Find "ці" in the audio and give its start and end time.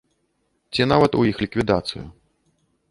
0.73-0.81